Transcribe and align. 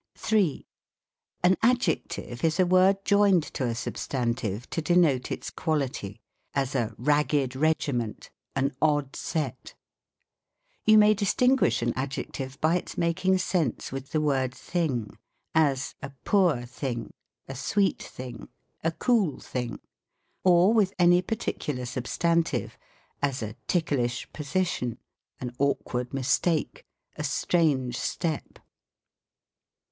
3. 0.15 0.65
An 1.43 1.55
Adjective 1.61 2.43
is 2.43 2.59
a 2.59 2.65
word 2.65 2.97
joined 3.05 3.43
to 3.43 3.65
a 3.65 3.75
substantive 3.75 4.67
to 4.71 4.81
denote 4.81 5.31
its 5.31 5.51
quality; 5.51 6.19
as 6.55 6.73
a 6.73 6.95
ragged 6.97 7.55
regiment, 7.55 8.31
an 8.55 8.75
odd 8.81 9.15
set. 9.15 9.75
You 10.87 10.97
may 10.97 11.13
distinguish 11.13 11.83
an 11.83 11.93
adjective 11.95 12.59
by 12.59 12.77
its 12.77 12.97
making 12.97 13.37
sense 13.37 13.91
with 13.91 14.09
the 14.09 14.19
word 14.21 14.55
thing: 14.55 15.19
as, 15.53 15.93
a 16.01 16.09
poor 16.25 16.63
thing, 16.65 17.11
a 17.47 17.53
su 17.53 17.89
cet 17.91 18.01
thing, 18.01 18.49
a 18.83 18.91
cool 18.91 19.39
thing; 19.39 19.79
or 20.43 20.73
with 20.73 20.95
any 20.97 21.21
particular 21.21 21.85
substantive, 21.85 22.75
as 23.21 23.43
a 23.43 23.53
ticklish 23.67 24.27
position, 24.33 24.97
an 25.39 25.53
awkward 25.59 26.11
mistake, 26.11 26.87
a 27.17 27.23
strange 27.23 27.99
step. 27.99 28.57